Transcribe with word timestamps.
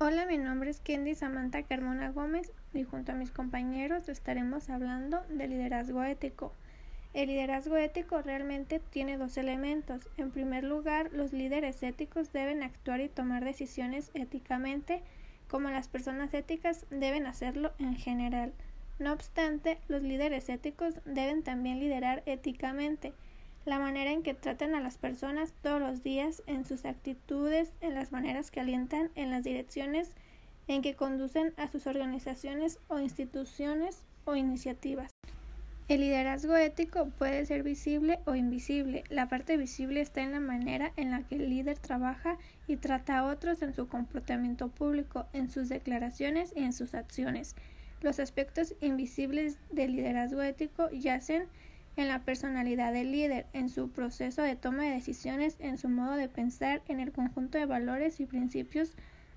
Hola, 0.00 0.26
mi 0.26 0.38
nombre 0.38 0.70
es 0.70 0.78
Kendi 0.78 1.16
Samantha 1.16 1.64
Carmona 1.64 2.12
Gómez 2.12 2.52
y 2.72 2.84
junto 2.84 3.10
a 3.10 3.16
mis 3.16 3.32
compañeros 3.32 4.08
estaremos 4.08 4.70
hablando 4.70 5.24
de 5.28 5.48
liderazgo 5.48 6.04
ético. 6.04 6.52
El 7.14 7.30
liderazgo 7.30 7.76
ético 7.76 8.22
realmente 8.22 8.78
tiene 8.78 9.18
dos 9.18 9.36
elementos. 9.38 10.08
En 10.16 10.30
primer 10.30 10.62
lugar, 10.62 11.10
los 11.12 11.32
líderes 11.32 11.82
éticos 11.82 12.32
deben 12.32 12.62
actuar 12.62 13.00
y 13.00 13.08
tomar 13.08 13.44
decisiones 13.44 14.12
éticamente, 14.14 15.02
como 15.48 15.68
las 15.68 15.88
personas 15.88 16.32
éticas 16.32 16.86
deben 16.90 17.26
hacerlo 17.26 17.72
en 17.80 17.96
general. 17.96 18.52
No 19.00 19.12
obstante, 19.12 19.80
los 19.88 20.02
líderes 20.02 20.48
éticos 20.48 21.00
deben 21.06 21.42
también 21.42 21.80
liderar 21.80 22.22
éticamente 22.24 23.14
la 23.68 23.78
manera 23.78 24.12
en 24.12 24.22
que 24.22 24.32
tratan 24.32 24.74
a 24.74 24.80
las 24.80 24.96
personas 24.96 25.52
todos 25.62 25.80
los 25.80 26.02
días, 26.02 26.42
en 26.46 26.64
sus 26.64 26.86
actitudes, 26.86 27.74
en 27.82 27.94
las 27.94 28.12
maneras 28.12 28.50
que 28.50 28.60
alientan, 28.60 29.10
en 29.14 29.30
las 29.30 29.44
direcciones 29.44 30.14
en 30.68 30.82
que 30.82 30.94
conducen 30.94 31.52
a 31.56 31.68
sus 31.68 31.86
organizaciones 31.86 32.78
o 32.88 32.98
instituciones 32.98 34.04
o 34.24 34.36
iniciativas. 34.36 35.10
El 35.88 36.00
liderazgo 36.00 36.56
ético 36.56 37.10
puede 37.18 37.46
ser 37.46 37.62
visible 37.62 38.20
o 38.26 38.34
invisible. 38.34 39.04
La 39.08 39.28
parte 39.28 39.56
visible 39.56 40.00
está 40.02 40.22
en 40.22 40.32
la 40.32 40.40
manera 40.40 40.92
en 40.96 41.10
la 41.10 41.22
que 41.22 41.36
el 41.36 41.48
líder 41.48 41.78
trabaja 41.78 42.36
y 42.66 42.76
trata 42.76 43.18
a 43.18 43.26
otros 43.26 43.62
en 43.62 43.74
su 43.74 43.88
comportamiento 43.88 44.68
público, 44.68 45.26
en 45.32 45.50
sus 45.50 45.68
declaraciones 45.68 46.52
y 46.54 46.64
en 46.64 46.74
sus 46.74 46.94
acciones. 46.94 47.54
Los 48.00 48.20
aspectos 48.20 48.74
invisibles 48.80 49.58
del 49.72 49.92
liderazgo 49.92 50.42
ético 50.42 50.90
yacen 50.90 51.48
en 51.98 52.08
la 52.08 52.20
personalidad 52.20 52.92
del 52.92 53.10
líder, 53.10 53.46
en 53.52 53.68
su 53.68 53.90
proceso 53.90 54.40
de 54.42 54.54
toma 54.54 54.84
de 54.84 54.90
decisiones, 54.90 55.56
en 55.58 55.78
su 55.78 55.88
modo 55.88 56.14
de 56.14 56.28
pensar, 56.28 56.80
en 56.86 57.00
el 57.00 57.10
conjunto 57.10 57.58
de 57.58 57.66
valores 57.66 58.20
y 58.20 58.26
principios 58.26 58.90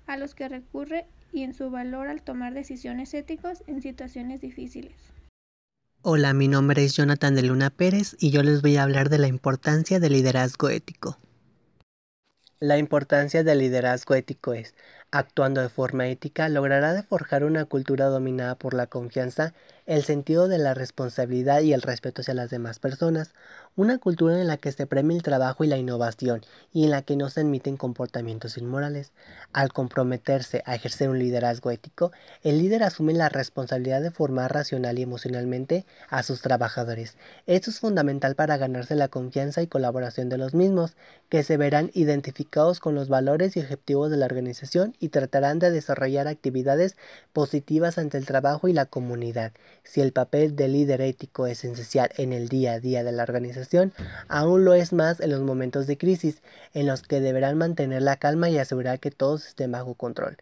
a 0.06 0.16
los 0.16 0.36
que 0.36 0.48
recurre 0.48 1.06
y 1.32 1.42
en 1.42 1.54
su 1.54 1.70
valor 1.70 2.06
al 2.06 2.22
tomar 2.22 2.54
decisiones 2.54 3.14
éticos 3.14 3.64
en 3.66 3.82
situaciones 3.82 4.40
difíciles. 4.40 4.94
Hola, 6.02 6.34
mi 6.34 6.46
nombre 6.46 6.84
es 6.84 6.94
Jonathan 6.94 7.34
de 7.34 7.42
Luna 7.42 7.70
Pérez 7.70 8.16
y 8.20 8.30
yo 8.30 8.44
les 8.44 8.62
voy 8.62 8.76
a 8.76 8.84
hablar 8.84 9.08
de 9.08 9.18
la 9.18 9.26
importancia 9.26 9.98
del 9.98 10.12
liderazgo 10.12 10.68
ético. 10.68 11.18
La 12.62 12.78
importancia 12.78 13.42
del 13.42 13.58
liderazgo 13.58 14.14
ético 14.14 14.52
es, 14.52 14.76
actuando 15.10 15.60
de 15.60 15.68
forma 15.68 16.06
ética, 16.06 16.48
logrará 16.48 16.92
de 16.92 17.02
forjar 17.02 17.42
una 17.42 17.64
cultura 17.64 18.06
dominada 18.06 18.54
por 18.54 18.72
la 18.72 18.86
confianza 18.86 19.52
el 19.92 20.04
sentido 20.04 20.48
de 20.48 20.56
la 20.56 20.72
responsabilidad 20.72 21.60
y 21.60 21.74
el 21.74 21.82
respeto 21.82 22.22
hacia 22.22 22.32
las 22.32 22.48
demás 22.48 22.78
personas, 22.78 23.34
una 23.76 23.98
cultura 23.98 24.40
en 24.40 24.46
la 24.46 24.56
que 24.56 24.72
se 24.72 24.86
premia 24.86 25.14
el 25.16 25.22
trabajo 25.22 25.64
y 25.64 25.66
la 25.66 25.76
innovación 25.76 26.40
y 26.72 26.84
en 26.84 26.90
la 26.90 27.02
que 27.02 27.14
no 27.14 27.28
se 27.28 27.40
admiten 27.40 27.76
comportamientos 27.76 28.56
inmorales. 28.56 29.12
Al 29.52 29.70
comprometerse 29.70 30.62
a 30.64 30.74
ejercer 30.74 31.10
un 31.10 31.18
liderazgo 31.18 31.70
ético, 31.70 32.10
el 32.42 32.56
líder 32.56 32.84
asume 32.84 33.12
la 33.12 33.28
responsabilidad 33.28 34.00
de 34.00 34.10
formar 34.10 34.54
racional 34.54 34.98
y 34.98 35.02
emocionalmente 35.02 35.84
a 36.08 36.22
sus 36.22 36.40
trabajadores. 36.40 37.18
Esto 37.46 37.68
es 37.68 37.78
fundamental 37.78 38.34
para 38.34 38.56
ganarse 38.56 38.94
la 38.94 39.08
confianza 39.08 39.60
y 39.60 39.66
colaboración 39.66 40.30
de 40.30 40.38
los 40.38 40.54
mismos, 40.54 40.96
que 41.28 41.42
se 41.42 41.58
verán 41.58 41.90
identificados 41.92 42.80
con 42.80 42.94
los 42.94 43.08
valores 43.10 43.56
y 43.56 43.60
objetivos 43.60 44.10
de 44.10 44.16
la 44.16 44.26
organización 44.26 44.94
y 45.00 45.10
tratarán 45.10 45.58
de 45.58 45.70
desarrollar 45.70 46.28
actividades 46.28 46.96
positivas 47.34 47.98
ante 47.98 48.16
el 48.16 48.26
trabajo 48.26 48.68
y 48.68 48.72
la 48.72 48.86
comunidad. 48.86 49.52
Si 49.84 50.00
el 50.00 50.12
papel 50.12 50.54
de 50.56 50.68
líder 50.68 51.00
ético 51.00 51.46
es 51.46 51.64
esencial 51.64 52.10
en 52.16 52.32
el 52.32 52.48
día 52.48 52.74
a 52.74 52.80
día 52.80 53.04
de 53.04 53.12
la 53.12 53.24
organización, 53.24 53.92
aún 54.28 54.64
lo 54.64 54.74
es 54.74 54.92
más 54.92 55.20
en 55.20 55.30
los 55.30 55.40
momentos 55.40 55.86
de 55.86 55.98
crisis, 55.98 56.42
en 56.72 56.86
los 56.86 57.02
que 57.02 57.20
deberán 57.20 57.58
mantener 57.58 58.02
la 58.02 58.16
calma 58.16 58.48
y 58.48 58.58
asegurar 58.58 59.00
que 59.00 59.10
todos 59.10 59.46
estén 59.46 59.72
bajo 59.72 59.94
control. 59.94 60.36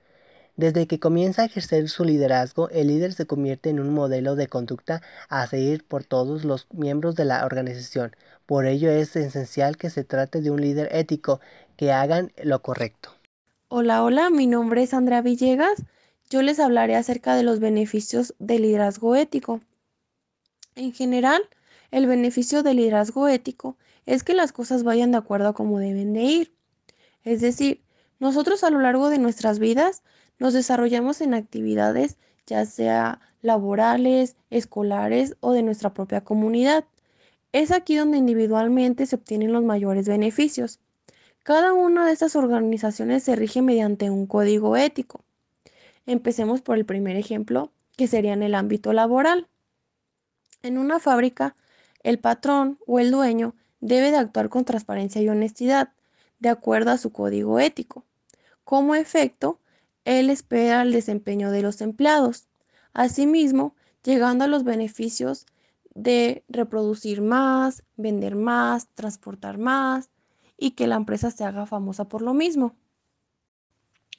Desde 0.57 0.87
que 0.87 1.01
comienza 1.01 1.41
a 1.43 1.45
ejercer 1.47 1.89
su 1.89 2.05
liderazgo, 2.05 2.69
el 2.69 2.89
líder 2.89 3.15
se 3.15 3.27
convierte 3.27 3.71
en 3.71 3.81
un 3.81 3.95
modelo 3.95 4.37
de 4.37 4.47
conducta 4.47 5.01
a 5.31 5.47
seguir 5.47 5.85
por 5.85 6.05
todos 6.05 6.45
los 6.45 6.67
miembros 6.73 7.15
de 7.15 7.25
la 7.25 7.47
organización. 7.47 8.15
Por 8.45 8.67
ello 8.67 8.91
es 8.91 9.17
esencial 9.17 9.79
que 9.79 9.89
se 9.89 10.05
trate 10.05 10.43
de 10.43 10.51
un 10.51 10.61
líder 10.61 10.89
ético, 10.93 11.41
que 11.79 11.93
hagan 11.93 12.31
lo 12.43 12.61
correcto. 12.61 13.11
Hola, 13.69 14.03
hola, 14.03 14.29
mi 14.29 14.47
nombre 14.47 14.83
es 14.83 14.93
Andrea 14.93 15.23
Villegas 15.23 15.83
yo 16.31 16.43
les 16.43 16.59
hablaré 16.59 16.97
acerca 16.97 17.35
de 17.35 17.43
los 17.43 17.61
beneficios 17.61 18.35
del 18.39 18.63
liderazgo 18.63 19.15
ético. 19.17 19.61
En 20.77 20.93
general, 20.93 21.43
el 21.91 22.07
beneficio 22.07 22.63
del 22.63 22.79
liderazgo 22.79 23.29
ético 23.29 23.77
es 24.07 24.23
que 24.23 24.33
las 24.33 24.53
cosas 24.53 24.85
vayan 24.85 25.11
de 25.11 25.19
acuerdo 25.19 25.49
a 25.49 25.55
como 25.55 25.79
deben 25.79 26.15
de 26.15 26.23
ir. 26.23 26.55
Es 27.25 27.41
decir, 27.43 27.83
nosotros 28.19 28.65
a 28.65 28.71
lo 28.71 28.81
largo 28.81 29.11
de 29.11 29.19
nuestras 29.19 29.59
vidas 29.59 30.03
nos 30.39 30.55
desarrollamos 30.55 31.21
en 31.21 31.35
actividades 31.35 32.17
ya 32.51 32.67
sea 32.67 33.21
laborales, 33.43 34.37
escolares 34.51 35.37
o 35.41 35.53
de 35.53 35.63
nuestra 35.63 35.95
propia 35.95 36.23
comunidad. 36.23 36.85
Es 37.53 37.71
aquí 37.71 37.97
donde 37.97 38.19
individualmente 38.19 39.07
se 39.07 39.17
obtienen 39.17 39.53
los 39.53 39.65
mayores 39.65 40.07
beneficios. 40.07 40.81
Cada 41.43 41.73
una 41.73 42.07
de 42.07 42.13
estas 42.13 42.37
organizaciones 42.37 43.23
se 43.25 43.37
rige 43.37 43.63
mediante 43.63 44.11
un 44.11 44.27
código 44.27 44.77
ético. 44.77 45.25
Empecemos 46.07 46.61
por 46.61 46.77
el 46.77 46.85
primer 46.85 47.17
ejemplo, 47.17 47.73
que 47.97 48.07
sería 48.07 48.33
en 48.33 48.43
el 48.43 48.55
ámbito 48.55 48.93
laboral. 48.93 49.49
En 50.63 50.79
una 50.79 50.99
fábrica, 51.01 51.57
el 52.03 52.19
patrón 52.19 52.79
o 52.87 52.99
el 52.99 53.11
dueño 53.11 53.55
debe 53.81 54.11
de 54.11 54.17
actuar 54.17 54.49
con 54.49 54.65
transparencia 54.65 55.23
y 55.23 55.29
honestidad, 55.29 55.93
de 56.39 56.49
acuerdo 56.49 56.91
a 56.91 56.99
su 56.99 57.13
código 57.13 57.61
ético. 57.61 58.05
Como 58.65 58.95
efecto, 58.95 59.61
él 60.05 60.31
espera 60.31 60.83
el 60.83 60.93
desempeño 60.93 61.51
de 61.51 61.63
los 61.63 61.81
empleados, 61.81 62.49
asimismo, 62.93 63.75
llegando 64.03 64.45
a 64.45 64.49
los 64.49 64.65
beneficios 64.65 65.47
de 65.95 66.45
reproducir 66.49 67.21
más, 67.21 67.83
vender 67.97 68.37
más, 68.37 68.89
transportar 68.95 69.59
más 69.59 70.09
y 70.57 70.73
que 70.73 70.87
la 70.87 70.97
empresa 70.97 71.31
se 71.31 71.45
haga 71.45 71.67
famosa 71.67 72.07
por 72.07 72.23
lo 72.23 72.33
mismo. 72.33 72.75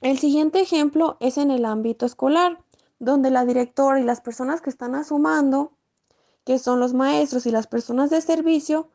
El 0.02 0.18
siguiente 0.18 0.60
ejemplo 0.60 1.16
es 1.20 1.38
en 1.38 1.52
el 1.52 1.64
ámbito 1.64 2.06
escolar, 2.06 2.58
donde 2.98 3.30
la 3.30 3.44
directora 3.44 4.00
y 4.00 4.02
las 4.02 4.20
personas 4.20 4.60
que 4.60 4.68
están 4.68 4.96
asumando, 4.96 5.70
que 6.44 6.58
son 6.58 6.80
los 6.80 6.92
maestros 6.92 7.46
y 7.46 7.52
las 7.52 7.68
personas 7.68 8.10
de 8.10 8.20
servicio, 8.20 8.88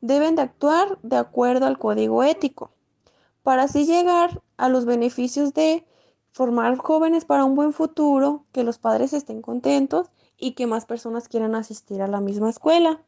deben 0.00 0.36
de 0.36 0.42
actuar 0.42 0.98
de 1.02 1.16
acuerdo 1.16 1.66
al 1.66 1.78
código 1.78 2.22
ético, 2.22 2.70
para 3.42 3.64
así 3.64 3.84
llegar 3.84 4.40
a 4.56 4.70
los 4.70 4.86
beneficios 4.86 5.52
de 5.52 5.84
formar 6.32 6.78
jóvenes 6.78 7.26
para 7.26 7.44
un 7.44 7.54
buen 7.54 7.74
futuro, 7.74 8.46
que 8.50 8.64
los 8.64 8.78
padres 8.78 9.12
estén 9.12 9.42
contentos 9.42 10.10
y 10.38 10.52
que 10.52 10.66
más 10.66 10.86
personas 10.86 11.28
quieran 11.28 11.54
asistir 11.54 12.00
a 12.00 12.08
la 12.08 12.20
misma 12.20 12.48
escuela. 12.48 13.02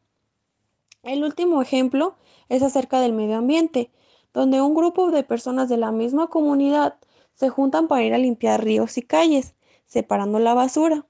El 1.01 1.23
último 1.23 1.63
ejemplo 1.63 2.17
es 2.49 2.61
acerca 2.61 3.01
del 3.01 3.13
medio 3.13 3.37
ambiente, 3.37 3.89
donde 4.31 4.61
un 4.61 4.75
grupo 4.75 5.09
de 5.09 5.23
personas 5.23 5.69
de 5.69 5.77
la 5.77 5.91
misma 5.91 6.27
comunidad 6.27 6.99
se 7.37 7.49
juntan 7.49 7.87
para 7.87 8.03
ir 8.03 8.13
a 8.13 8.17
limpiar 8.17 8.63
ríos 8.63 8.97
y 8.97 9.03
calles, 9.03 9.53
separando 9.85 10.39
la 10.39 10.53
basura. 10.53 11.05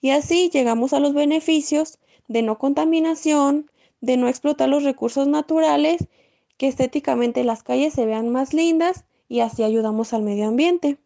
Y 0.00 0.10
así 0.10 0.50
llegamos 0.52 0.92
a 0.92 1.00
los 1.00 1.14
beneficios 1.14 1.98
de 2.28 2.42
no 2.42 2.58
contaminación, 2.58 3.70
de 4.00 4.16
no 4.16 4.28
explotar 4.28 4.68
los 4.68 4.82
recursos 4.82 5.28
naturales, 5.28 6.08
que 6.56 6.66
estéticamente 6.66 7.44
las 7.44 7.62
calles 7.62 7.94
se 7.94 8.06
vean 8.06 8.28
más 8.28 8.52
lindas 8.52 9.04
y 9.28 9.40
así 9.40 9.62
ayudamos 9.62 10.12
al 10.12 10.22
medio 10.22 10.48
ambiente. 10.48 10.98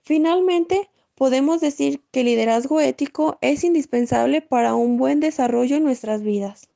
Finalmente, 0.00 0.90
podemos 1.14 1.60
decir 1.60 2.02
que 2.10 2.20
el 2.20 2.26
liderazgo 2.26 2.80
ético 2.80 3.38
es 3.42 3.62
indispensable 3.64 4.40
para 4.40 4.74
un 4.74 4.96
buen 4.96 5.20
desarrollo 5.20 5.76
en 5.76 5.84
nuestras 5.84 6.22
vidas. 6.22 6.71